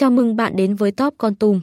[0.00, 1.60] Chào mừng bạn đến với Top Con Tum.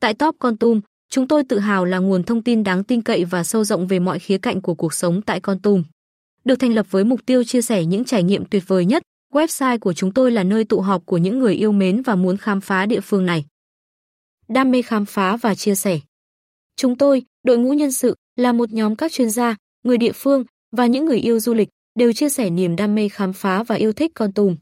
[0.00, 3.24] Tại Top Con Tum, chúng tôi tự hào là nguồn thông tin đáng tin cậy
[3.24, 5.82] và sâu rộng về mọi khía cạnh của cuộc sống tại Con Tum.
[6.44, 9.02] Được thành lập với mục tiêu chia sẻ những trải nghiệm tuyệt vời nhất,
[9.32, 12.36] website của chúng tôi là nơi tụ họp của những người yêu mến và muốn
[12.36, 13.44] khám phá địa phương này.
[14.48, 16.00] Đam mê khám phá và chia sẻ.
[16.76, 20.44] Chúng tôi, đội ngũ nhân sự, là một nhóm các chuyên gia, người địa phương
[20.72, 23.74] và những người yêu du lịch đều chia sẻ niềm đam mê khám phá và
[23.74, 24.56] yêu thích Con Tum.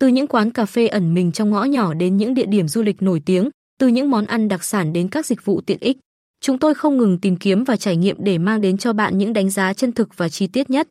[0.00, 2.82] Từ những quán cà phê ẩn mình trong ngõ nhỏ đến những địa điểm du
[2.82, 5.98] lịch nổi tiếng, từ những món ăn đặc sản đến các dịch vụ tiện ích,
[6.40, 9.32] chúng tôi không ngừng tìm kiếm và trải nghiệm để mang đến cho bạn những
[9.32, 10.88] đánh giá chân thực và chi tiết nhất.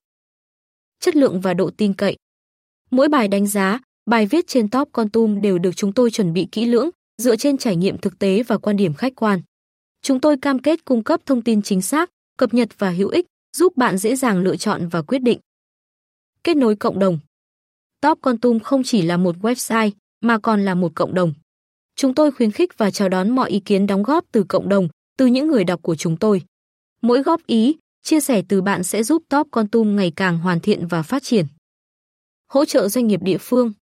[0.99, 2.17] Chất lượng và độ tin cậy.
[2.91, 6.33] Mỗi bài đánh giá, bài viết trên Top Con Tum đều được chúng tôi chuẩn
[6.33, 9.41] bị kỹ lưỡng, dựa trên trải nghiệm thực tế và quan điểm khách quan.
[10.01, 13.25] Chúng tôi cam kết cung cấp thông tin chính xác, cập nhật và hữu ích,
[13.57, 15.39] giúp bạn dễ dàng lựa chọn và quyết định.
[16.43, 17.19] Kết nối cộng đồng.
[18.01, 21.33] Top Con Tum không chỉ là một website mà còn là một cộng đồng.
[21.95, 24.87] Chúng tôi khuyến khích và chào đón mọi ý kiến đóng góp từ cộng đồng,
[25.17, 26.41] từ những người đọc của chúng tôi.
[27.01, 30.59] Mỗi góp ý, chia sẻ từ bạn sẽ giúp Top Con Tum ngày càng hoàn
[30.59, 31.45] thiện và phát triển.
[32.47, 33.73] Hỗ trợ doanh nghiệp địa phương.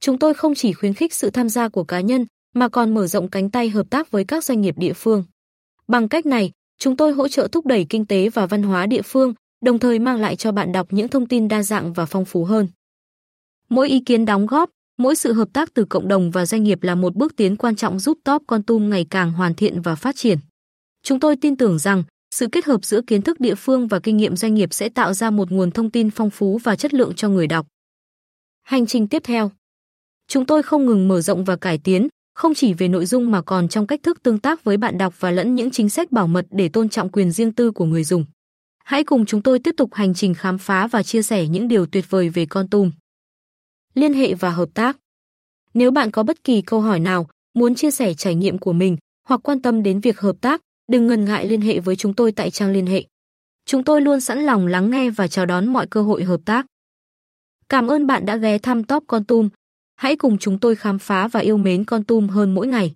[0.00, 3.06] Chúng tôi không chỉ khuyến khích sự tham gia của cá nhân mà còn mở
[3.06, 5.24] rộng cánh tay hợp tác với các doanh nghiệp địa phương.
[5.88, 9.02] Bằng cách này, chúng tôi hỗ trợ thúc đẩy kinh tế và văn hóa địa
[9.02, 9.34] phương,
[9.64, 12.44] đồng thời mang lại cho bạn đọc những thông tin đa dạng và phong phú
[12.44, 12.68] hơn.
[13.72, 16.82] Mỗi ý kiến đóng góp, mỗi sự hợp tác từ cộng đồng và doanh nghiệp
[16.82, 19.94] là một bước tiến quan trọng giúp Top Con Tum ngày càng hoàn thiện và
[19.94, 20.38] phát triển.
[21.02, 24.16] Chúng tôi tin tưởng rằng sự kết hợp giữa kiến thức địa phương và kinh
[24.16, 27.12] nghiệm doanh nghiệp sẽ tạo ra một nguồn thông tin phong phú và chất lượng
[27.14, 27.66] cho người đọc.
[28.62, 29.50] Hành trình tiếp theo.
[30.28, 33.42] Chúng tôi không ngừng mở rộng và cải tiến, không chỉ về nội dung mà
[33.42, 36.26] còn trong cách thức tương tác với bạn đọc và lẫn những chính sách bảo
[36.26, 38.24] mật để tôn trọng quyền riêng tư của người dùng.
[38.84, 41.86] Hãy cùng chúng tôi tiếp tục hành trình khám phá và chia sẻ những điều
[41.86, 42.90] tuyệt vời về Con Tum
[43.94, 44.96] liên hệ và hợp tác.
[45.74, 48.96] Nếu bạn có bất kỳ câu hỏi nào, muốn chia sẻ trải nghiệm của mình
[49.28, 52.32] hoặc quan tâm đến việc hợp tác, đừng ngần ngại liên hệ với chúng tôi
[52.32, 53.04] tại trang liên hệ.
[53.66, 56.66] Chúng tôi luôn sẵn lòng lắng nghe và chào đón mọi cơ hội hợp tác.
[57.68, 59.48] Cảm ơn bạn đã ghé thăm Top Con Tum.
[59.96, 62.94] Hãy cùng chúng tôi khám phá và yêu mến Con Tum hơn mỗi ngày.